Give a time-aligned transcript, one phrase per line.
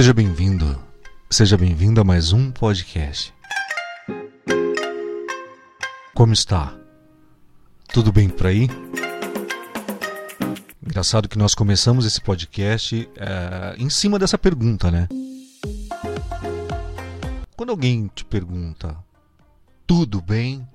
[0.00, 0.82] Seja bem-vindo,
[1.28, 3.34] seja bem-vindo a mais um podcast.
[6.14, 6.74] Como está?
[7.92, 8.66] Tudo bem por aí?
[10.82, 15.06] Engraçado que nós começamos esse podcast é, em cima dessa pergunta, né?
[17.54, 18.96] Quando alguém te pergunta,
[19.86, 20.66] tudo bem?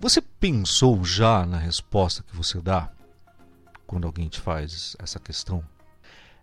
[0.00, 2.90] Você pensou já na resposta que você dá
[3.86, 5.62] quando alguém te faz essa questão?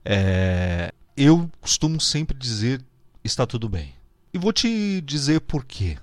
[0.05, 2.81] É, eu costumo sempre dizer
[3.21, 3.93] está tudo bem.
[4.33, 5.97] E vou te dizer por quê.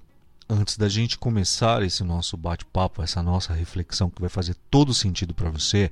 [0.46, 5.32] Antes da gente começar esse nosso bate-papo, essa nossa reflexão que vai fazer todo sentido
[5.32, 5.90] para você,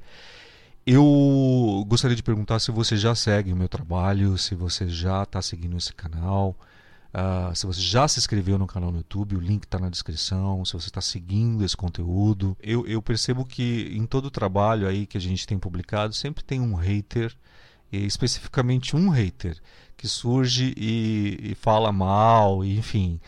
[0.87, 5.41] eu gostaria de perguntar se você já segue o meu trabalho, se você já está
[5.41, 6.55] seguindo esse canal,
[7.15, 10.67] uh, se você já se inscreveu no canal no YouTube, o link está na descrição,
[10.67, 12.55] se você está seguindo esse conteúdo.
[12.61, 16.45] Eu, eu percebo que em todo o trabalho aí que a gente tem publicado, sempre
[16.45, 17.35] tem um hater
[17.97, 19.57] especificamente um hater
[19.97, 23.21] que surge e, e fala mal, e, enfim,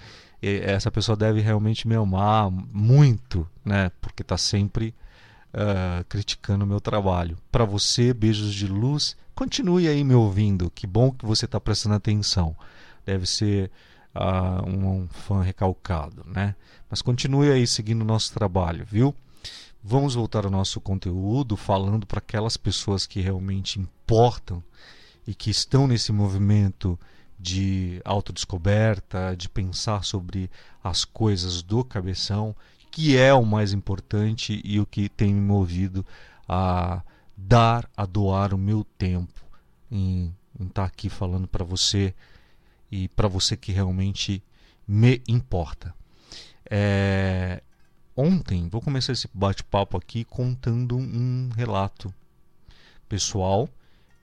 [0.42, 3.90] e essa pessoa deve realmente me amar muito, né?
[4.00, 4.94] Porque está sempre
[5.54, 7.38] uh, criticando o meu trabalho.
[7.50, 9.16] Para você, beijos de luz.
[9.34, 10.70] Continue aí me ouvindo.
[10.70, 12.56] Que bom que você está prestando atenção.
[13.04, 13.70] Deve ser
[14.14, 16.54] uh, um, um fã recalcado, né?
[16.88, 19.14] Mas continue aí seguindo o nosso trabalho, viu?
[19.88, 24.60] Vamos voltar ao nosso conteúdo falando para aquelas pessoas que realmente importam
[25.24, 26.98] e que estão nesse movimento
[27.38, 30.50] de autodescoberta, de pensar sobre
[30.82, 32.52] as coisas do cabeção,
[32.90, 36.04] que é o mais importante e o que tem me movido
[36.48, 37.00] a
[37.36, 39.40] dar, a doar o meu tempo
[39.88, 42.12] em estar tá aqui falando para você
[42.90, 44.42] e para você que realmente
[44.84, 45.94] me importa.
[46.68, 47.62] É,
[48.16, 52.12] ontem, vou começar esse bate-papo aqui contando um relato
[53.08, 53.68] pessoal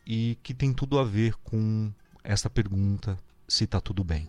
[0.06, 1.92] e que tem tudo a ver com
[2.24, 3.18] essa pergunta
[3.48, 4.28] se está tudo bem.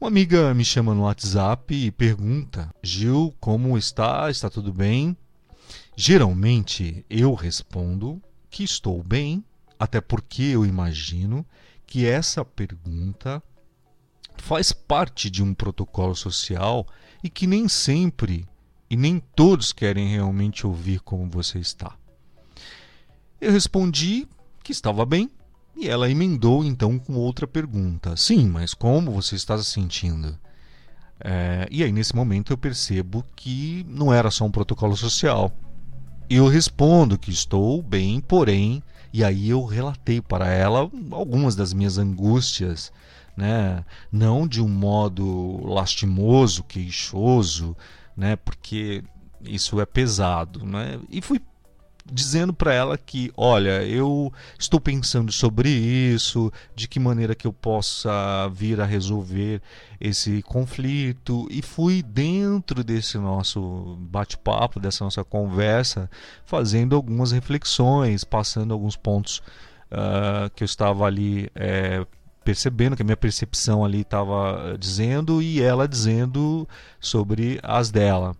[0.00, 4.28] Uma amiga me chama no WhatsApp e pergunta: Gil, como está?
[4.30, 5.16] Está tudo bem?
[5.96, 9.44] Geralmente eu respondo que estou bem,
[9.78, 11.46] até porque eu imagino
[11.86, 13.42] que essa pergunta
[14.38, 16.86] faz parte de um protocolo social
[17.22, 18.46] e que nem sempre
[18.88, 21.94] e nem todos querem realmente ouvir como você está.
[23.40, 24.26] Eu respondi
[24.62, 25.30] que estava bem
[25.76, 30.38] e ela emendou então com outra pergunta: Sim, mas como você está se sentindo?
[31.20, 35.52] É, e aí, nesse momento, eu percebo que não era só um protocolo social.
[36.28, 38.82] Eu respondo que estou bem, porém,
[39.12, 42.92] e aí eu relatei para ela algumas das minhas angústias
[43.36, 43.84] né?
[44.10, 47.76] não de um modo lastimoso, queixoso,
[48.16, 48.36] né?
[48.36, 49.04] porque
[49.42, 50.64] isso é pesado.
[50.64, 50.98] Né?
[51.10, 51.40] E fui
[52.10, 57.52] dizendo para ela que, olha, eu estou pensando sobre isso, de que maneira que eu
[57.52, 59.60] possa vir a resolver
[60.00, 66.08] esse conflito e fui dentro desse nosso bate-papo, dessa nossa conversa,
[66.44, 69.42] fazendo algumas reflexões, passando alguns pontos
[69.90, 72.06] uh, que eu estava ali é,
[72.46, 76.68] percebendo que a minha percepção ali estava eh, dizendo e ela dizendo
[77.00, 78.36] sobre as dela.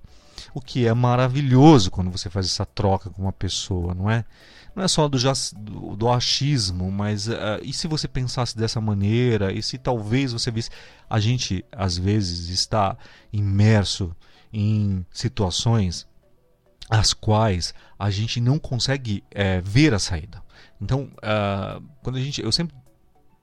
[0.55, 4.25] O que é maravilhoso quando você faz essa troca com uma pessoa, não é?
[4.77, 5.19] Não é só do,
[5.56, 9.53] do, do achismo, mas uh, e se você pensasse dessa maneira?
[9.53, 10.71] E se talvez você visse.
[11.11, 12.97] A gente, às vezes, está
[13.33, 14.15] imerso
[14.53, 16.06] em situações
[16.88, 20.41] as quais a gente não consegue é, ver a saída.
[20.81, 22.77] Então, uh, quando a gente, eu sempre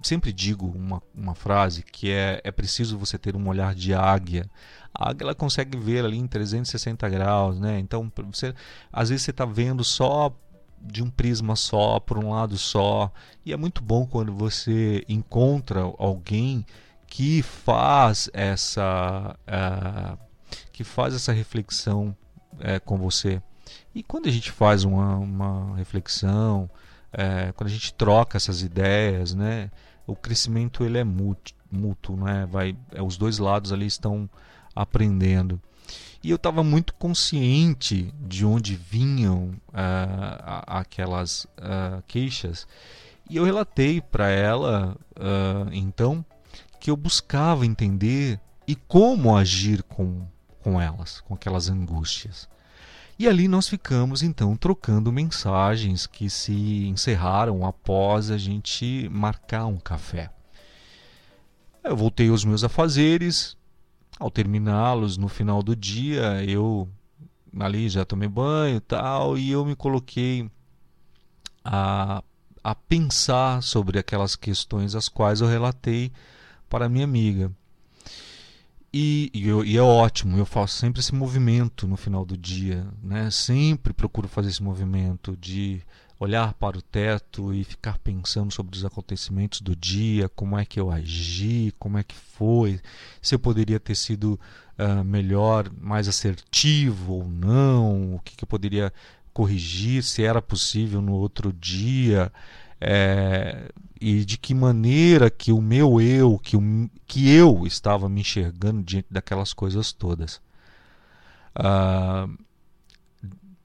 [0.03, 4.49] sempre digo uma, uma frase que é é preciso você ter um olhar de águia.
[4.93, 7.79] A águia ela consegue ver ali em 360 graus, né?
[7.79, 8.53] Então você
[8.91, 10.33] às vezes você está vendo só
[10.81, 13.11] de um prisma só, por um lado só,
[13.45, 16.65] e é muito bom quando você encontra alguém
[17.07, 20.17] que faz essa uh,
[20.71, 22.15] que faz essa reflexão
[22.53, 23.41] uh, com você.
[23.95, 26.69] E quando a gente faz uma, uma reflexão,
[27.13, 29.71] uh, quando a gente troca essas ideias, né?
[30.05, 32.47] O crescimento ele é mútuo, né?
[32.49, 34.29] Vai, é, os dois lados ali estão
[34.75, 35.61] aprendendo.
[36.23, 42.65] E eu estava muito consciente de onde vinham uh, aquelas uh, queixas.
[43.29, 46.25] E eu relatei para ela, uh, então,
[46.79, 50.25] que eu buscava entender e como agir com,
[50.61, 52.47] com elas, com aquelas angústias.
[53.17, 59.77] E ali nós ficamos então trocando mensagens que se encerraram após a gente marcar um
[59.77, 60.31] café.
[61.83, 63.55] Eu voltei aos meus afazeres.
[64.19, 66.87] Ao terminá-los no final do dia, eu
[67.59, 70.49] ali já tomei banho e tal, e eu me coloquei
[71.63, 72.23] a,
[72.63, 76.11] a pensar sobre aquelas questões as quais eu relatei
[76.69, 77.51] para minha amiga.
[78.93, 82.85] E, e, eu, e, é ótimo, eu faço sempre esse movimento no final do dia,
[83.01, 83.31] né?
[83.31, 85.81] Sempre procuro fazer esse movimento de
[86.19, 90.79] olhar para o teto e ficar pensando sobre os acontecimentos do dia, como é que
[90.79, 92.79] eu agi, como é que foi,
[93.19, 94.39] se eu poderia ter sido
[94.77, 98.93] uh, melhor, mais assertivo ou não, o que, que eu poderia
[99.33, 102.31] corrigir, se era possível no outro dia.
[102.85, 103.69] É,
[104.01, 108.83] e de que maneira que o meu eu, que, o, que eu estava me enxergando
[108.83, 110.41] diante daquelas coisas todas.
[111.55, 112.27] Ah,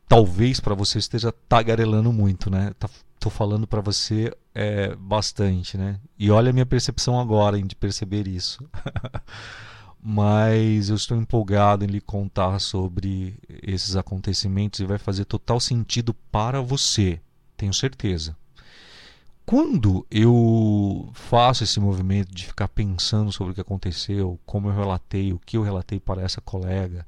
[0.07, 2.73] talvez para você esteja tagarelando muito, né?
[2.79, 2.89] Tá,
[3.19, 5.99] tô falando para você é, bastante, né?
[6.17, 8.65] E olha a minha percepção agora em de perceber isso.
[10.01, 16.15] Mas eu estou empolgado em lhe contar sobre esses acontecimentos e vai fazer total sentido
[16.15, 17.21] para você,
[17.57, 18.37] tenho certeza
[19.49, 25.33] quando eu faço esse movimento de ficar pensando sobre o que aconteceu, como eu relatei,
[25.33, 27.07] o que eu relatei para essa colega,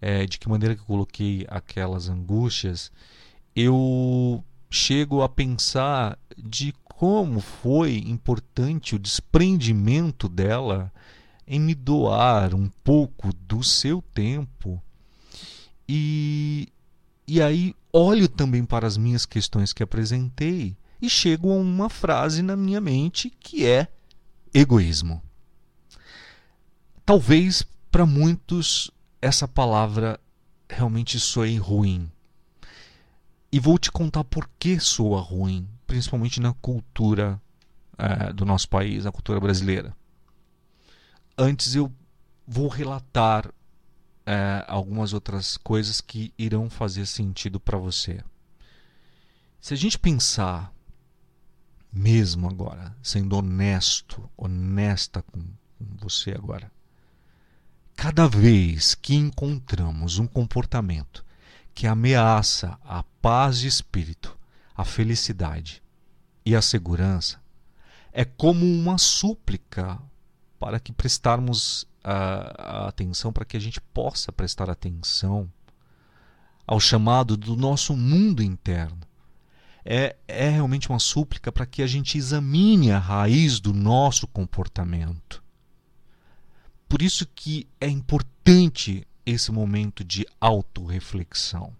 [0.00, 2.90] é, de que maneira que eu coloquei aquelas angústias,
[3.54, 10.92] eu chego a pensar de como foi importante o desprendimento dela
[11.46, 14.82] em me doar um pouco do seu tempo.
[15.88, 16.68] E,
[17.28, 22.42] e aí olho também para as minhas questões que apresentei e chego a uma frase
[22.42, 23.88] na minha mente que é
[24.52, 25.22] egoísmo.
[27.04, 30.18] Talvez para muitos essa palavra
[30.68, 32.10] realmente soe ruim.
[33.52, 37.40] E vou te contar por que soa ruim, principalmente na cultura
[37.98, 39.94] é, do nosso país, na cultura brasileira.
[41.36, 41.92] Antes eu
[42.46, 43.52] vou relatar
[44.24, 48.22] é, algumas outras coisas que irão fazer sentido para você.
[49.60, 50.72] Se a gente pensar
[51.92, 55.42] mesmo agora, sendo honesto, honesta com,
[55.98, 56.70] você agora.
[57.96, 61.24] Cada vez que encontramos um comportamento
[61.74, 64.36] que ameaça a paz de espírito,
[64.76, 65.82] a felicidade
[66.44, 67.40] e a segurança,
[68.12, 69.98] é como uma súplica
[70.58, 75.50] para que prestarmos a, a atenção, para que a gente possa prestar atenção
[76.66, 79.09] ao chamado do nosso mundo interno
[79.84, 85.42] é, é realmente uma súplica para que a gente examine a raiz do nosso comportamento.
[86.88, 91.72] Por isso que é importante esse momento de autorreflexão.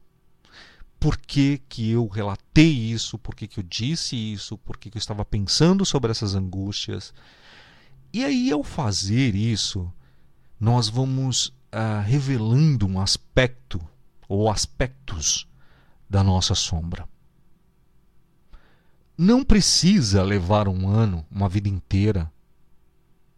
[0.98, 3.18] Por que, que eu relatei isso?
[3.18, 4.58] Por que, que eu disse isso?
[4.58, 7.14] Por que, que eu estava pensando sobre essas angústias?
[8.12, 9.90] E aí, ao fazer isso,
[10.58, 13.80] nós vamos ah, revelando um aspecto
[14.28, 15.48] ou aspectos
[16.08, 17.08] da nossa sombra
[19.22, 22.32] não precisa levar um ano, uma vida inteira.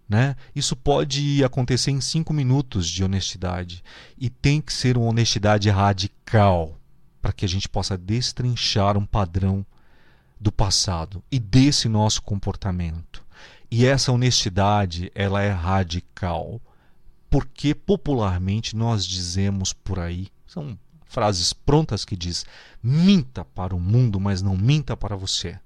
[0.08, 0.36] Né?
[0.54, 3.82] Isso pode acontecer em cinco minutos de honestidade.
[4.16, 6.78] E tem que ser uma honestidade radical
[7.20, 9.66] para que a gente possa destrinchar um padrão
[10.38, 13.24] do passado e desse nosso comportamento.
[13.68, 16.60] E essa honestidade, ela é radical.
[17.28, 22.46] Porque popularmente nós dizemos por aí, são frases prontas que diz:
[22.80, 25.58] minta para o mundo, mas não minta para você.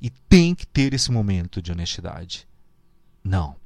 [0.00, 2.46] E tem que ter esse momento de honestidade.
[3.22, 3.56] Não.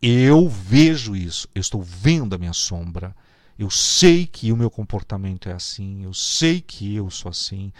[0.00, 1.48] Eu vejo isso.
[1.54, 3.14] Eu estou vendo a minha sombra.
[3.58, 6.04] Eu sei que o meu comportamento é assim.
[6.04, 7.72] Eu sei que eu sou assim.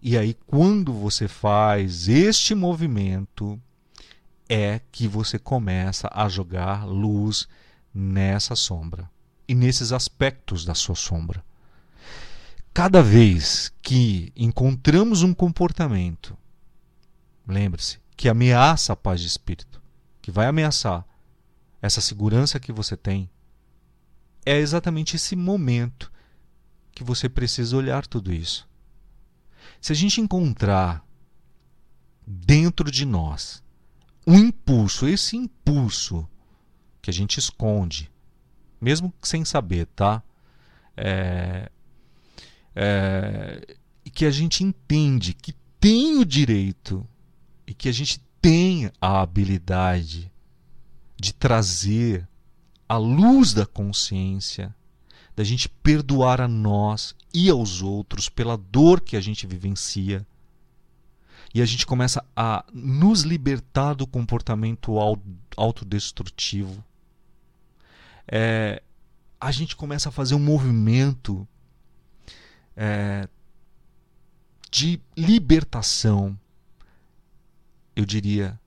[0.00, 3.60] E aí, quando você faz este movimento,
[4.48, 7.48] é que você começa a jogar luz
[7.92, 9.10] nessa sombra
[9.46, 11.44] e nesses aspectos da sua sombra.
[12.72, 16.36] Cada vez que encontramos um comportamento
[17.48, 19.80] Lembre-se que ameaça a paz de espírito,
[20.20, 21.06] que vai ameaçar
[21.80, 23.30] essa segurança que você tem.
[24.44, 26.12] É exatamente esse momento
[26.92, 28.68] que você precisa olhar tudo isso.
[29.80, 31.02] Se a gente encontrar
[32.26, 33.62] dentro de nós
[34.26, 36.28] um impulso, esse impulso
[37.00, 38.10] que a gente esconde,
[38.78, 40.22] mesmo sem saber, tá?
[40.94, 41.70] É,
[42.74, 43.76] é,
[44.18, 47.08] que a gente entende que tem o direito
[47.68, 50.32] e que a gente tem a habilidade
[51.20, 52.26] de trazer
[52.88, 54.74] a luz da consciência,
[55.36, 60.26] da gente perdoar a nós e aos outros pela dor que a gente vivencia.
[61.54, 64.94] E a gente começa a nos libertar do comportamento
[65.54, 66.82] autodestrutivo.
[68.26, 68.82] É,
[69.38, 71.46] a gente começa a fazer um movimento
[72.74, 73.28] é,
[74.70, 76.38] de libertação
[77.98, 78.58] eu diria: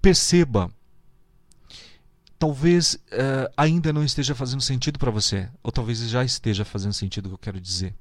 [0.00, 0.72] perceba.
[2.38, 7.26] Talvez uh, ainda não esteja fazendo sentido para você, ou talvez já esteja fazendo sentido
[7.26, 7.94] o que eu quero dizer.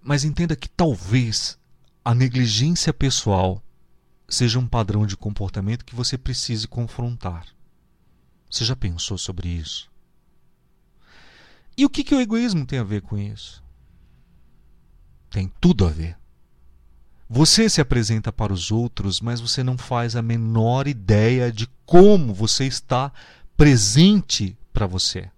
[0.00, 1.58] Mas entenda que talvez
[2.04, 3.60] a negligência pessoal
[4.28, 7.46] seja um padrão de comportamento que você precise confrontar.
[8.48, 9.90] Você já pensou sobre isso?
[11.76, 13.60] E o que, que o egoísmo tem a ver com isso?
[15.30, 16.19] Tem tudo a ver.
[17.32, 22.34] Você se apresenta para os outros, mas você não faz a menor ideia de como
[22.34, 23.12] você está
[23.56, 25.30] presente para você.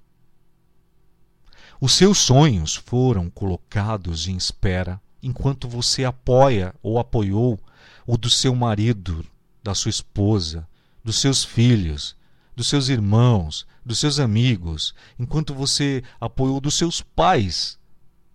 [1.78, 7.60] Os seus sonhos foram colocados em espera enquanto você apoia ou apoiou
[8.06, 9.22] o do seu marido,
[9.62, 10.66] da sua esposa,
[11.04, 12.16] dos seus filhos,
[12.56, 17.78] dos seus irmãos, dos seus amigos, enquanto você apoiou dos seus pais,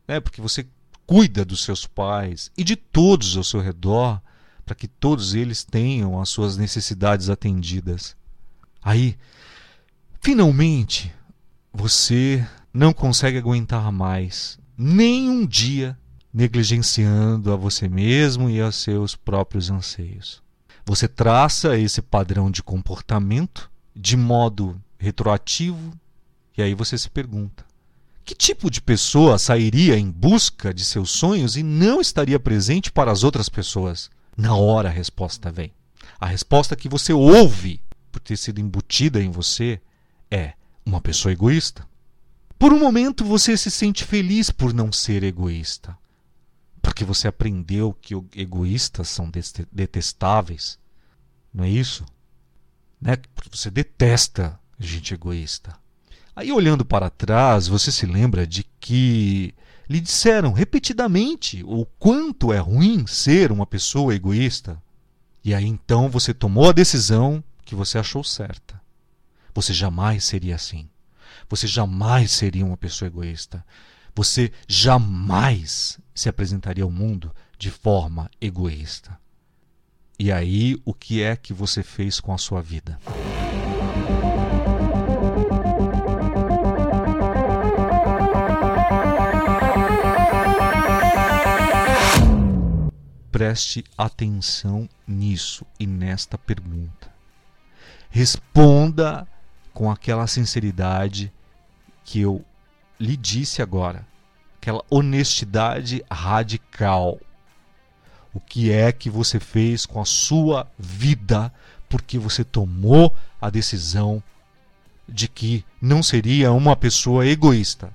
[0.08, 0.20] né?
[0.20, 0.68] porque você
[1.08, 4.22] cuida dos seus pais e de todos ao seu redor,
[4.66, 8.18] para que todos eles tenham as suas necessidades atendidas.
[8.84, 9.18] Aí,
[10.20, 11.14] finalmente,
[11.74, 15.98] você não consegue aguentar mais nem um dia
[16.34, 20.44] negligenciando a você mesmo e a seus próprios anseios.
[20.86, 25.94] Você traça esse padrão de comportamento de modo retroativo
[26.58, 27.66] e aí você se pergunta:
[28.28, 33.10] que tipo de pessoa sairia em busca de seus sonhos e não estaria presente para
[33.10, 34.10] as outras pessoas?
[34.36, 35.72] Na hora a resposta vem.
[36.20, 37.80] A resposta que você ouve
[38.12, 39.80] por ter sido embutida em você
[40.30, 40.56] é
[40.86, 41.88] uma pessoa egoísta.
[42.60, 45.98] Por um momento você se sente feliz por não ser egoísta,
[46.82, 49.32] porque você aprendeu que egoístas são
[49.72, 50.78] detestáveis.
[51.54, 52.04] Não é isso?
[53.00, 53.16] Né?
[53.34, 55.74] Porque você detesta gente egoísta.
[56.38, 59.56] Aí, olhando para trás, você se lembra de que
[59.90, 64.80] lhe disseram repetidamente o quanto é ruim ser uma pessoa egoísta.
[65.44, 68.80] E aí então você tomou a decisão que você achou certa.
[69.56, 70.88] Você jamais seria assim.
[71.50, 73.66] Você jamais seria uma pessoa egoísta.
[74.14, 79.18] Você jamais se apresentaria ao mundo de forma egoísta.
[80.20, 83.00] E aí, o que é que você fez com a sua vida?
[93.38, 97.14] Preste atenção nisso e nesta pergunta.
[98.10, 99.28] Responda
[99.72, 101.32] com aquela sinceridade
[102.04, 102.44] que eu
[103.00, 104.08] lhe disse agora,
[104.60, 107.20] aquela honestidade radical.
[108.34, 111.54] O que é que você fez com a sua vida
[111.88, 114.24] porque você tomou a decisão
[115.08, 117.94] de que não seria uma pessoa egoísta?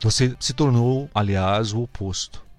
[0.00, 2.49] Você se tornou, aliás, o oposto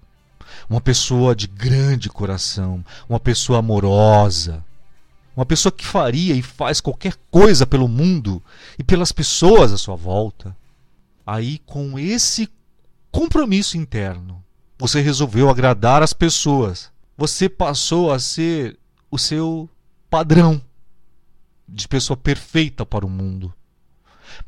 [0.68, 4.64] uma pessoa de grande coração, uma pessoa amorosa,
[5.36, 8.42] uma pessoa que faria e faz qualquer coisa pelo mundo
[8.78, 10.56] e pelas pessoas à sua volta.
[11.26, 12.48] Aí, com esse
[13.10, 14.42] compromisso interno,
[14.78, 16.90] você resolveu agradar as pessoas.
[17.16, 18.78] Você passou a ser
[19.10, 19.68] o seu
[20.10, 20.60] padrão
[21.68, 23.54] de pessoa perfeita para o mundo.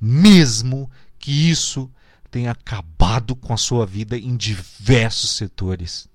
[0.00, 1.90] Mesmo que isso
[2.34, 6.08] tem acabado com a sua vida em diversos setores.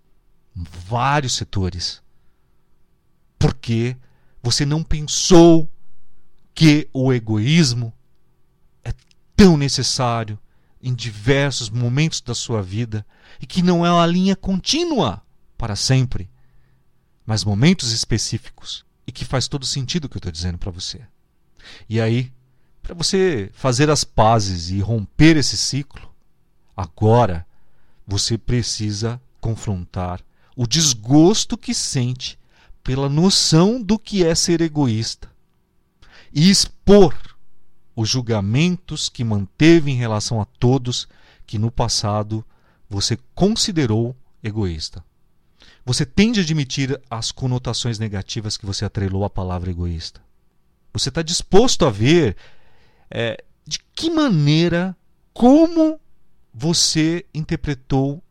[0.54, 2.02] Vários setores.
[3.40, 3.96] Porque
[4.44, 5.72] você não pensou
[6.54, 7.94] que o egoísmo
[8.84, 8.92] é
[9.34, 10.38] tão necessário
[10.82, 13.06] em diversos momentos da sua vida
[13.40, 15.24] e que não é uma linha contínua
[15.58, 16.30] para sempre,
[17.26, 21.02] mas momentos específicos e que faz todo sentido o que eu estou dizendo para você.
[21.88, 22.30] E aí,
[22.84, 26.09] para você fazer as pazes e romper esse ciclo,
[26.80, 27.46] Agora
[28.08, 30.22] você precisa confrontar
[30.56, 32.40] o desgosto que sente
[32.82, 35.30] pela noção do que é ser egoísta
[36.34, 37.14] e expor
[37.94, 41.06] os julgamentos que manteve em relação a todos
[41.46, 42.46] que no passado
[42.90, 45.04] você considerou egoísta.
[45.86, 50.22] Você tem de admitir as conotações negativas que você atrelou à palavra egoísta.
[50.94, 52.38] Você está disposto a ver
[53.12, 54.96] é, de que maneira,
[55.34, 56.00] como
[56.54, 58.24] você interpretou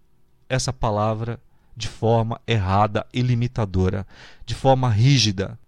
[0.48, 1.40] essa palavra
[1.76, 4.06] de forma errada e limitadora,
[4.44, 5.58] de forma rígida,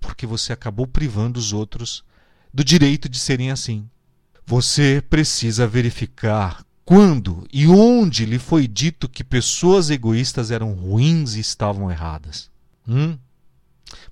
[0.00, 2.04] porque você acabou privando os outros
[2.52, 3.88] do direito de serem assim.
[4.44, 11.40] Você precisa verificar quando e onde lhe foi dito que pessoas egoístas eram ruins e
[11.40, 12.50] estavam erradas.
[12.88, 13.16] Hum?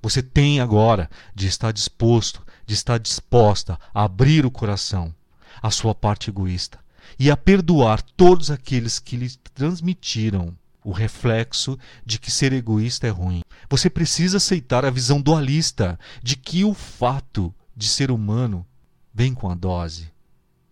[0.00, 5.12] Você tem agora de estar disposto, de estar disposta a abrir o coração
[5.60, 6.78] à sua parte egoísta
[7.18, 13.10] e a perdoar todos aqueles que lhe transmitiram o reflexo de que ser egoísta é
[13.10, 13.42] ruim.
[13.68, 18.66] Você precisa aceitar a visão dualista de que o fato de ser humano
[19.12, 20.10] vem com a dose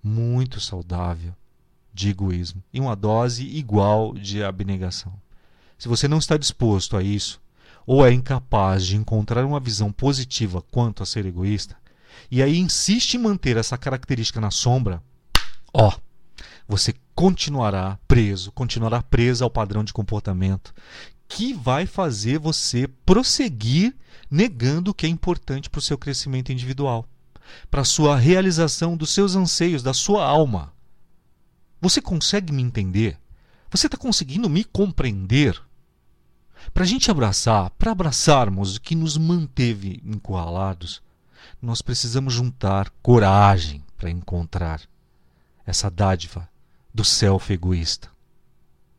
[0.03, 1.35] muito saudável
[1.93, 5.13] de egoísmo e uma dose igual de abnegação.
[5.79, 7.41] Se você não está disposto a isso,
[7.87, 11.77] ou é incapaz de encontrar uma visão positiva quanto a ser egoísta,
[12.31, 15.03] e aí insiste em manter essa característica na sombra,
[15.73, 15.93] ó,
[16.69, 20.75] você continuará preso, continuará preso ao padrão de comportamento
[21.29, 23.95] que vai fazer você prosseguir
[24.31, 27.07] negando o que é importante para o seu crescimento individual,
[27.71, 30.73] para a sua realização dos seus anseios, da sua alma.
[31.81, 33.19] Você consegue me entender?
[33.71, 35.61] Você está conseguindo me compreender?
[36.73, 41.03] Para a gente abraçar, para abraçarmos o que nos manteve encurralados,
[41.61, 44.81] nós precisamos juntar coragem para encontrar
[45.65, 46.49] essa dádiva
[46.97, 48.11] do self egoísta.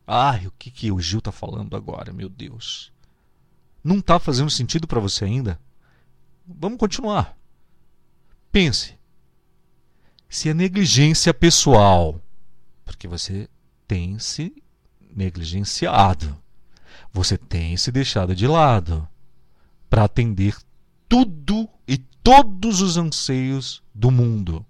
[0.05, 2.93] Ai, o que, que o Gil está falando agora, meu Deus?
[3.83, 5.59] Não está fazendo sentido para você ainda?
[6.45, 7.35] Vamos continuar.
[8.51, 8.95] Pense.
[10.29, 12.21] Se a negligência pessoal,
[12.85, 13.49] porque você
[13.87, 14.53] tem se
[15.15, 16.37] negligenciado,
[17.11, 19.09] você tem se deixado de lado
[19.89, 20.55] para atender
[21.09, 24.63] tudo e todos os anseios do mundo.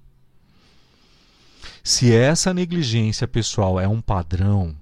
[1.90, 4.76] Se essa negligência pessoal é um padrão,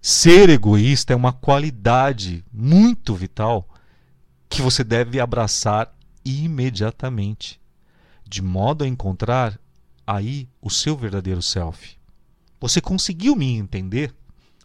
[0.00, 3.68] ser egoísta é uma qualidade muito vital
[4.48, 7.60] que você deve abraçar imediatamente,
[8.26, 9.60] de modo a encontrar
[10.06, 11.98] aí o seu verdadeiro self.
[12.58, 14.14] Você conseguiu me entender?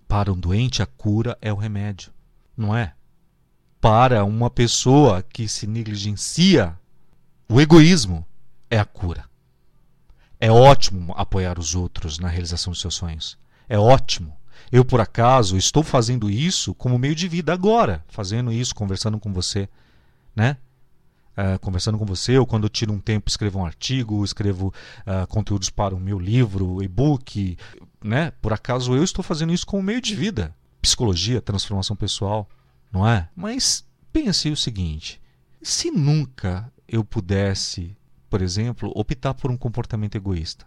[0.07, 2.09] Para um doente, a cura é o remédio,
[2.55, 2.93] não é?
[3.81, 6.79] Para uma pessoa que se negligencia,
[7.49, 8.25] o egoísmo
[8.69, 9.28] é a cura.
[10.39, 13.37] É ótimo apoiar os outros na realização dos seus sonhos.
[13.67, 14.35] É ótimo.
[14.71, 19.33] Eu, por acaso, estou fazendo isso como meio de vida agora, fazendo isso, conversando com
[19.33, 19.67] você,
[20.35, 20.57] né?
[21.37, 25.25] Uh, conversando com você, ou quando eu tiro um tempo, escrevo um artigo, escrevo uh,
[25.27, 27.57] conteúdos para o meu livro, e-book,
[28.03, 28.31] né?
[28.41, 30.53] Por acaso eu estou fazendo isso como meio de vida.
[30.81, 32.47] Psicologia, transformação pessoal,
[32.91, 33.29] não é?
[33.35, 35.21] Mas pense o seguinte:
[35.61, 37.95] se nunca eu pudesse,
[38.29, 40.65] por exemplo, optar por um comportamento egoísta,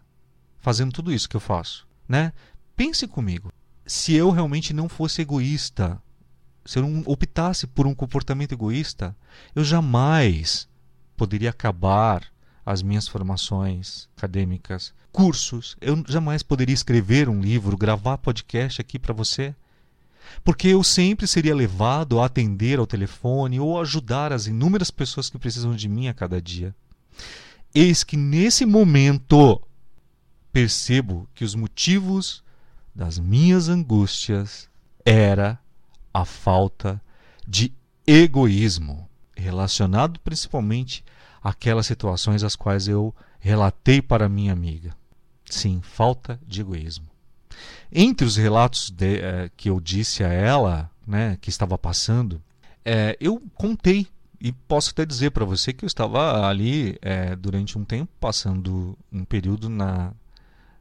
[0.60, 2.32] fazendo tudo isso que eu faço, né?
[2.76, 3.52] Pense comigo.
[3.86, 6.00] Se eu realmente não fosse egoísta,
[6.64, 9.16] se eu não optasse por um comportamento egoísta,
[9.54, 10.68] eu jamais
[11.16, 12.24] poderia acabar
[12.64, 15.76] as minhas formações acadêmicas, cursos.
[15.80, 19.54] Eu jamais poderia escrever um livro, gravar podcast aqui para você.
[20.44, 25.38] Porque eu sempre seria levado a atender ao telefone ou ajudar as inúmeras pessoas que
[25.38, 26.74] precisam de mim a cada dia.
[27.74, 29.62] Eis que nesse momento
[30.52, 32.44] percebo que os motivos
[32.94, 34.68] das minhas angústias
[35.04, 35.58] era
[36.12, 37.00] a falta
[37.48, 37.72] de
[38.06, 41.02] egoísmo, relacionado principalmente
[41.42, 44.94] aquelas situações as quais eu relatei para minha amiga.
[45.46, 47.06] Sim, falta de egoísmo.
[47.90, 52.42] Entre os relatos de, eh, que eu disse a ela, né, que estava passando,
[52.84, 54.06] eh, eu contei
[54.42, 58.98] e posso até dizer para você que eu estava ali eh, durante um tempo, passando
[59.12, 60.12] um período na,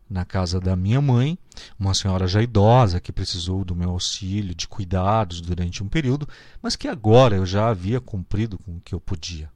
[0.10, 1.38] na casa da minha mãe,
[1.80, 6.28] uma senhora já idosa que precisou do meu auxílio, de cuidados durante um período,
[6.62, 9.50] mas que agora eu já havia cumprido com o que eu podia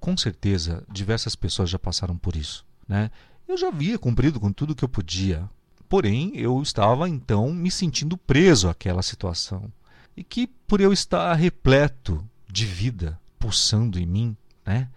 [0.00, 3.10] com certeza diversas pessoas já passaram por isso, né?
[3.46, 5.48] Eu já havia cumprido com tudo que eu podia,
[5.88, 9.70] porém eu estava então me sentindo preso àquela situação
[10.16, 14.88] e que por eu estar repleto de vida pulsando em mim, né?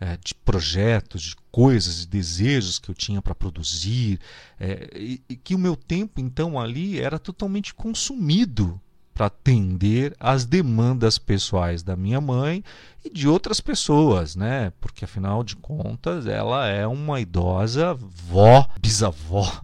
[0.00, 4.18] É, de projetos, de coisas, de desejos que eu tinha para produzir,
[4.58, 8.80] é, e, e que o meu tempo então ali era totalmente consumido
[9.14, 12.64] para atender às demandas pessoais da minha mãe
[13.04, 14.72] e de outras pessoas, né?
[14.80, 19.62] Porque afinal de contas ela é uma idosa vó, bisavó,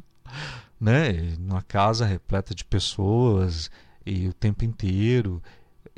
[0.80, 1.34] né?
[1.38, 3.70] Numa casa repleta de pessoas
[4.04, 5.42] e o tempo inteiro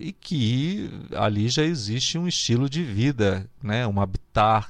[0.00, 3.86] e que ali já existe um estilo de vida, né?
[3.86, 4.66] Um habitat,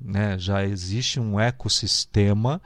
[0.00, 0.38] né?
[0.38, 2.60] Já existe um ecossistema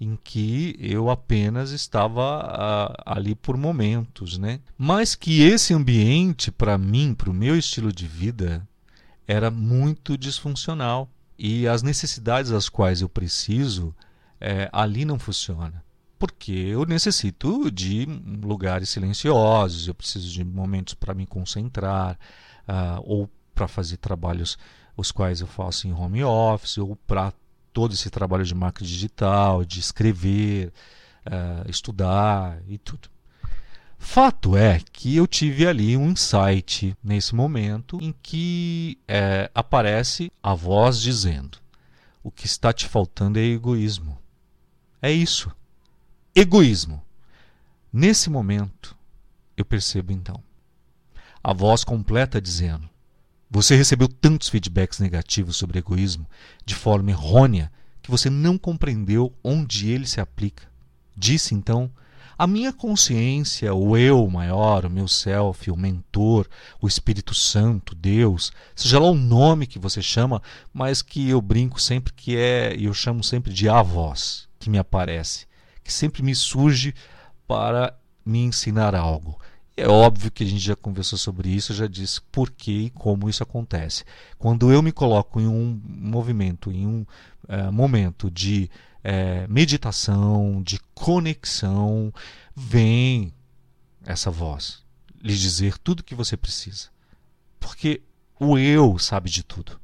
[0.00, 4.58] em que eu apenas estava uh, ali por momentos, né?
[4.76, 8.66] Mas que esse ambiente para mim, para o meu estilo de vida,
[9.26, 13.94] era muito disfuncional e as necessidades às quais eu preciso
[14.40, 15.85] é, ali não funciona
[16.18, 18.06] porque eu necessito de
[18.42, 22.18] lugares silenciosos, eu preciso de momentos para me concentrar
[22.68, 24.58] uh, ou para fazer trabalhos
[24.96, 27.32] os quais eu faço em home office ou para
[27.72, 30.72] todo esse trabalho de marketing digital, de escrever,
[31.26, 33.10] uh, estudar e tudo.
[33.98, 40.54] Fato é que eu tive ali um insight nesse momento em que é, aparece a
[40.54, 41.58] voz dizendo:
[42.22, 44.18] o que está te faltando é egoísmo.
[45.00, 45.50] É isso.
[46.38, 47.02] Egoísmo.
[47.90, 48.94] Nesse momento,
[49.56, 50.44] eu percebo então.
[51.42, 52.86] A voz completa dizendo:
[53.50, 56.28] Você recebeu tantos feedbacks negativos sobre egoísmo
[56.62, 57.72] de forma errônea
[58.02, 60.68] que você não compreendeu onde ele se aplica.
[61.16, 61.90] Disse então
[62.36, 66.46] a minha consciência, o eu maior, o meu self, o mentor,
[66.82, 71.80] o Espírito Santo, Deus, seja lá o nome que você chama, mas que eu brinco
[71.80, 75.46] sempre que é, e eu chamo sempre de a voz que me aparece,
[75.86, 76.92] que sempre me surge
[77.46, 79.40] para me ensinar algo.
[79.76, 83.28] É óbvio que a gente já conversou sobre isso, já disse por que e como
[83.28, 84.04] isso acontece.
[84.36, 87.06] Quando eu me coloco em um movimento, em um
[87.48, 88.68] uh, momento de
[89.04, 92.12] é, meditação, de conexão,
[92.54, 93.32] vem
[94.04, 94.84] essa voz
[95.22, 96.88] lhe dizer tudo o que você precisa.
[97.60, 98.02] Porque
[98.40, 99.80] o eu sabe de tudo.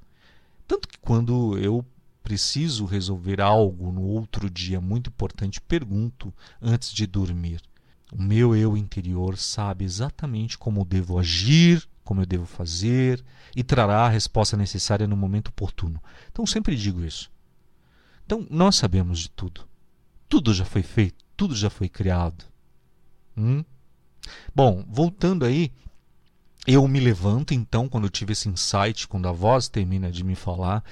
[0.66, 1.84] Tanto que quando eu
[2.22, 7.60] preciso resolver algo no outro dia muito importante, pergunto antes de dormir.
[8.12, 13.24] O meu eu interior sabe exatamente como devo agir, como eu devo fazer
[13.56, 16.02] e trará a resposta necessária no momento oportuno.
[16.30, 17.30] Então sempre digo isso.
[18.24, 19.66] Então, nós sabemos de tudo.
[20.28, 22.44] Tudo já foi feito, tudo já foi criado.
[23.36, 23.64] Hum?
[24.54, 25.72] Bom, voltando aí,
[26.66, 30.34] eu me levanto então, quando eu tive esse insight, quando a voz termina de me
[30.34, 30.84] falar,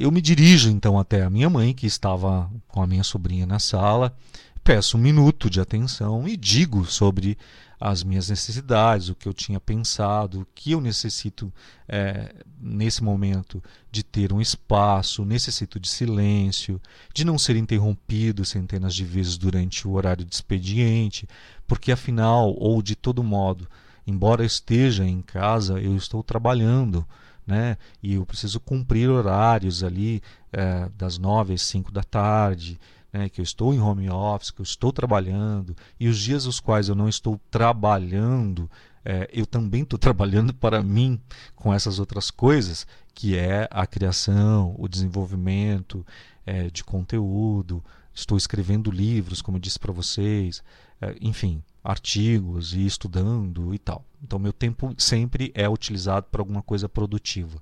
[0.00, 3.58] eu me dirijo então até a minha mãe, que estava com a minha sobrinha na
[3.58, 4.16] sala,
[4.64, 7.36] peço um minuto de atenção e digo sobre
[7.78, 11.52] as minhas necessidades, o que eu tinha pensado, o que eu necessito
[11.86, 16.80] é, nesse momento de ter um espaço, necessito de silêncio,
[17.14, 21.26] de não ser interrompido centenas de vezes durante o horário de expediente,
[21.66, 23.68] porque afinal, ou de todo modo,
[24.06, 27.06] embora esteja em casa, eu estou trabalhando.
[27.50, 27.76] Né?
[28.00, 32.78] E eu preciso cumprir horários ali é, das nove às cinco da tarde,
[33.12, 36.60] né, que eu estou em home office, que eu estou trabalhando, e os dias os
[36.60, 38.70] quais eu não estou trabalhando,
[39.04, 41.20] é, eu também estou trabalhando para mim
[41.56, 46.06] com essas outras coisas, que é a criação, o desenvolvimento
[46.46, 47.82] é, de conteúdo,
[48.14, 50.62] estou escrevendo livros, como eu disse para vocês,
[51.00, 54.04] é, enfim, artigos e estudando e tal.
[54.22, 57.60] Então, meu tempo sempre é utilizado para alguma coisa produtiva.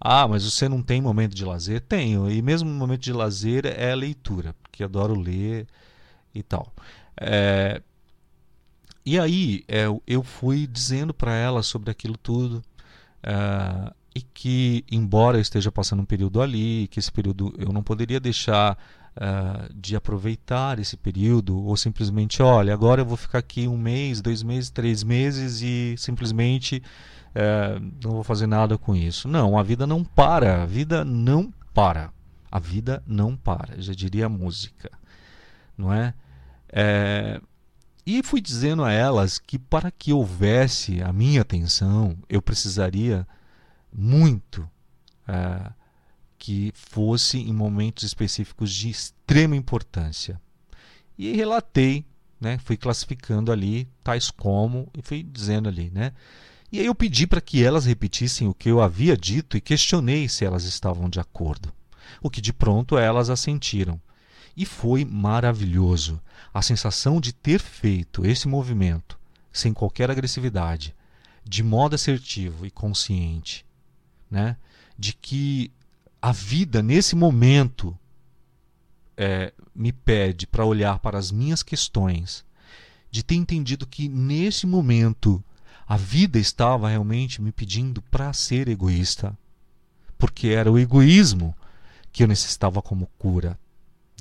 [0.00, 1.80] Ah, mas você não tem momento de lazer?
[1.80, 5.66] Tenho, e mesmo momento de lazer é a leitura, porque adoro ler
[6.34, 6.72] e tal.
[7.16, 7.82] É...
[9.04, 12.62] E aí é, eu fui dizendo para ela sobre aquilo tudo.
[13.22, 13.92] É...
[14.14, 18.20] E que, embora eu esteja passando um período ali, que esse período eu não poderia
[18.20, 18.78] deixar
[19.18, 24.20] uh, de aproveitar esse período, ou simplesmente, olha, agora eu vou ficar aqui um mês,
[24.20, 26.82] dois meses, três meses e simplesmente
[27.34, 29.28] é, não vou fazer nada com isso.
[29.28, 30.62] Não, a vida não para.
[30.62, 32.10] A vida não para.
[32.50, 33.80] A vida não para.
[33.80, 34.90] Já diria a música.
[35.76, 36.14] Não é?
[36.72, 37.40] é?
[38.04, 43.26] E fui dizendo a elas que para que houvesse a minha atenção, eu precisaria
[43.92, 44.68] muito
[45.26, 45.70] é,
[46.38, 50.40] que fosse em momentos específicos de extrema importância.
[51.16, 52.04] E relatei,
[52.40, 56.12] né, fui classificando ali, tais como, e fui dizendo ali, né?
[56.70, 60.28] E aí eu pedi para que elas repetissem o que eu havia dito e questionei
[60.28, 61.72] se elas estavam de acordo.
[62.22, 64.00] O que de pronto elas assentiram.
[64.56, 66.20] E foi maravilhoso
[66.52, 69.18] a sensação de ter feito esse movimento
[69.50, 70.94] sem qualquer agressividade,
[71.44, 73.64] de modo assertivo e consciente,
[74.30, 74.56] né?
[74.98, 75.70] de que
[76.20, 77.96] a vida nesse momento
[79.16, 82.44] é, me pede para olhar para as minhas questões,
[83.10, 85.42] de ter entendido que nesse momento
[85.86, 89.36] a vida estava realmente me pedindo para ser egoísta,
[90.18, 91.56] porque era o egoísmo
[92.12, 93.58] que eu necessitava como cura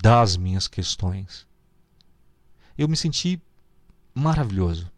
[0.01, 1.45] das minhas questões.
[2.77, 3.41] Eu me senti
[4.13, 4.89] maravilhoso.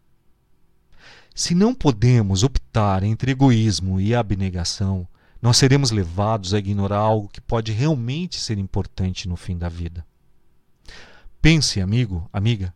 [1.34, 5.08] Se não podemos optar entre egoísmo e abnegação,
[5.40, 10.04] nós seremos levados a ignorar algo que pode realmente ser importante no fim da vida.
[11.40, 12.74] Pense, amigo, amiga,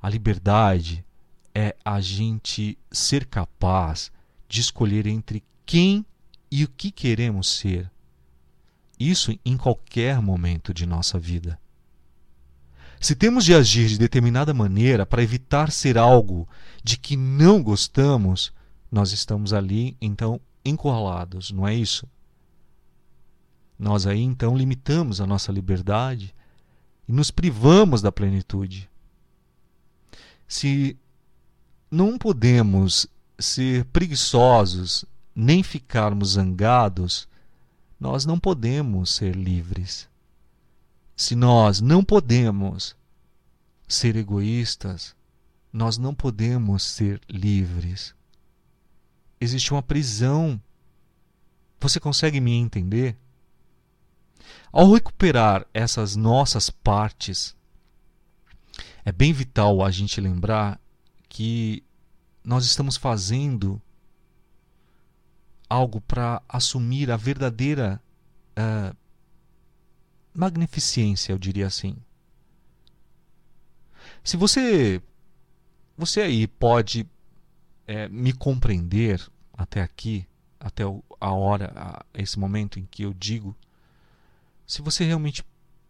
[0.00, 1.04] a liberdade,
[1.52, 4.12] é a gente ser capaz
[4.48, 6.04] de escolher entre quem
[6.50, 7.90] e o que queremos ser.
[8.98, 11.58] Isso em qualquer momento de nossa vida.
[13.00, 16.48] Se temos de agir de determinada maneira para evitar ser algo
[16.82, 18.52] de que não gostamos,
[18.90, 22.08] nós estamos ali então encurralados, não é isso?
[23.78, 26.34] Nós aí então limitamos a nossa liberdade
[27.06, 28.88] e nos privamos da plenitude.
[30.48, 30.96] Se
[31.90, 33.06] não podemos
[33.38, 37.28] ser preguiçosos nem ficarmos zangados,
[38.00, 40.08] nós não podemos ser livres.
[41.14, 42.96] Se nós não podemos
[43.86, 45.14] ser egoístas,
[45.72, 48.15] nós não podemos ser livres.
[49.40, 50.60] Existe uma prisão.
[51.80, 53.16] Você consegue me entender?
[54.72, 57.56] Ao recuperar essas nossas partes,
[59.04, 60.80] é bem vital a gente lembrar
[61.28, 61.82] que
[62.42, 63.80] nós estamos fazendo
[65.68, 68.00] algo para assumir a verdadeira
[68.58, 68.96] uh,
[70.32, 71.96] magnificência, eu diria assim.
[74.22, 75.02] Se você
[75.96, 77.08] você aí pode
[77.86, 80.26] é, me compreender até aqui,
[80.58, 80.82] até
[81.20, 83.56] a hora, a esse momento em que eu digo,
[84.66, 85.44] se você realmente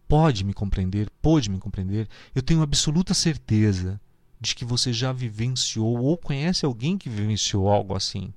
[0.07, 3.99] pode me compreender, pode me compreender, eu tenho absoluta certeza
[4.39, 8.33] de que você já vivenciou ou conhece alguém que vivenciou algo assim,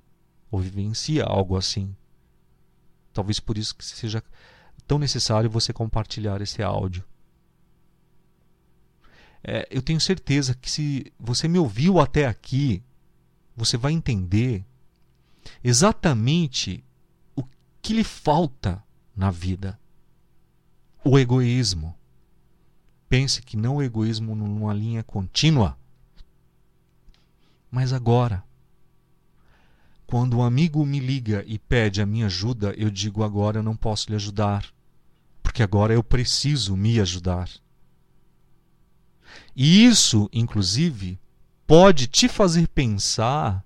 [0.50, 1.94] ou vivencia algo assim.
[3.12, 4.22] Talvez por isso que seja
[4.86, 7.04] tão necessário você compartilhar esse áudio.
[9.42, 12.82] É, eu tenho certeza que se você me ouviu até aqui,
[13.60, 14.64] você vai entender
[15.62, 16.82] exatamente
[17.36, 17.44] o
[17.82, 18.82] que lhe falta
[19.14, 19.78] na vida.
[21.04, 21.94] O egoísmo.
[23.06, 25.78] Pense que não o egoísmo numa linha contínua.
[27.70, 28.42] Mas agora,
[30.06, 33.76] quando um amigo me liga e pede a minha ajuda, eu digo agora eu não
[33.76, 34.72] posso lhe ajudar,
[35.42, 37.50] porque agora eu preciso me ajudar.
[39.54, 41.19] E isso, inclusive,
[41.70, 43.64] pode te fazer pensar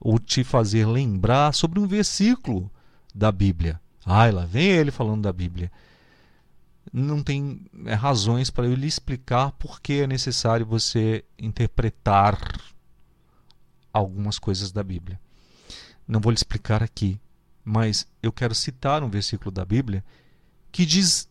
[0.00, 2.72] ou te fazer lembrar sobre um versículo
[3.14, 3.78] da Bíblia.
[4.06, 5.70] Ai, lá vem ele falando da Bíblia.
[6.90, 12.38] Não tem é, razões para eu lhe explicar por que é necessário você interpretar
[13.92, 15.20] algumas coisas da Bíblia.
[16.08, 17.20] Não vou lhe explicar aqui,
[17.62, 20.02] mas eu quero citar um versículo da Bíblia
[20.72, 21.28] que diz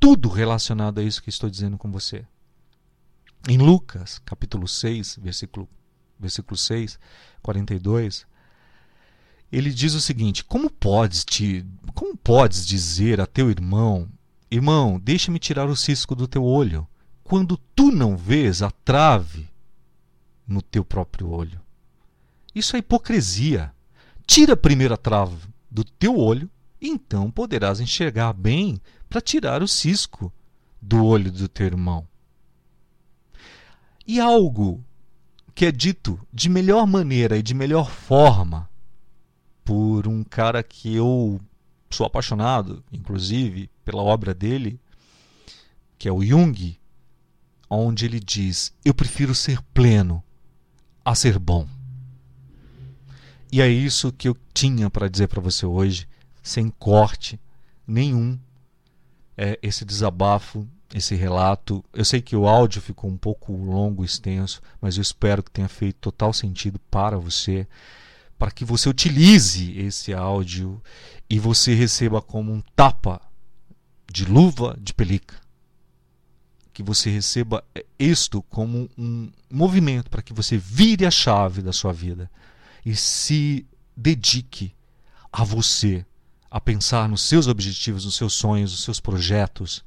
[0.00, 2.26] tudo relacionado a isso que estou dizendo com você.
[3.48, 5.68] Em Lucas, capítulo 6, versículo,
[6.18, 6.98] versículo 6,
[7.42, 8.26] 42,
[9.50, 14.08] ele diz o seguinte: Como podes te, como podes dizer a teu irmão,
[14.50, 16.86] irmão, deixa-me tirar o cisco do teu olho,
[17.24, 19.48] quando tu não vês a trave
[20.46, 21.60] no teu próprio olho?
[22.54, 23.72] Isso é hipocrisia.
[24.26, 26.48] Tira primeiro a trave do teu olho,
[26.80, 30.32] então poderás enxergar bem para tirar o cisco
[30.80, 32.09] do olho do teu irmão.
[34.12, 34.84] E algo
[35.54, 38.68] que é dito de melhor maneira e de melhor forma
[39.64, 41.40] por um cara que eu
[41.88, 44.80] sou apaixonado, inclusive, pela obra dele,
[45.96, 46.76] que é o Jung,
[47.70, 50.24] onde ele diz: Eu prefiro ser pleno
[51.04, 51.68] a ser bom.
[53.52, 56.08] E é isso que eu tinha para dizer para você hoje,
[56.42, 57.38] sem corte
[57.86, 58.36] nenhum.
[59.36, 61.84] É esse desabafo esse relato.
[61.92, 65.68] Eu sei que o áudio ficou um pouco longo, extenso, mas eu espero que tenha
[65.68, 67.66] feito total sentido para você,
[68.38, 70.82] para que você utilize esse áudio
[71.28, 73.20] e você receba como um tapa
[74.10, 75.36] de luva de pelica.
[76.72, 77.62] Que você receba
[77.98, 82.30] isto como um movimento para que você vire a chave da sua vida
[82.84, 84.72] e se dedique
[85.32, 86.04] a você,
[86.50, 89.84] a pensar nos seus objetivos, nos seus sonhos, nos seus projetos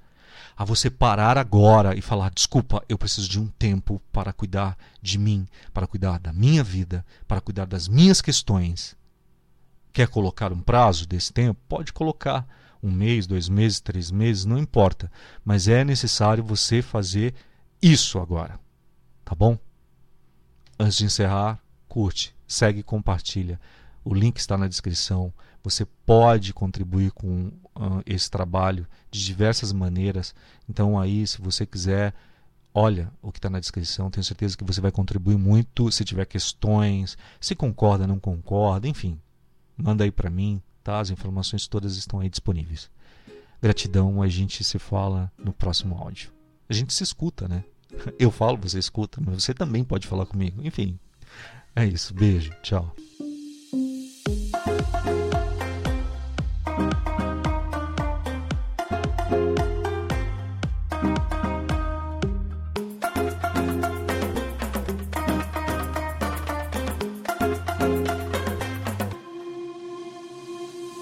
[0.56, 5.18] a você parar agora e falar: desculpa, eu preciso de um tempo para cuidar de
[5.18, 8.96] mim, para cuidar da minha vida, para cuidar das minhas questões.
[9.92, 11.60] Quer colocar um prazo desse tempo?
[11.68, 12.48] Pode colocar
[12.82, 15.12] um mês, dois meses, três meses, não importa.
[15.46, 17.34] Mas é necessário você fazer
[17.82, 18.60] isso agora.
[19.24, 19.58] Tá bom?
[20.80, 23.60] Antes de encerrar, curte, segue e compartilha.
[24.04, 25.32] O link está na descrição.
[25.64, 30.36] Você pode contribuir com uh, esse trabalho de diversas maneiras.
[30.70, 32.14] Então, aí, se você quiser,
[32.74, 34.12] olha o que está na descrição.
[34.12, 35.92] Tenho certeza que você vai contribuir muito.
[35.92, 39.20] Se tiver questões, se concorda, não concorda, enfim,
[39.78, 40.62] manda aí para mim.
[40.84, 41.00] Tá?
[41.00, 42.90] As informações todas estão aí disponíveis.
[43.62, 44.22] Gratidão.
[44.22, 46.30] A gente se fala no próximo áudio.
[46.68, 47.64] A gente se escuta, né?
[48.20, 50.62] Eu falo, você escuta, mas você também pode falar comigo.
[50.62, 51.00] Enfim,
[51.74, 52.14] é isso.
[52.14, 52.52] Beijo.
[52.62, 52.94] Tchau.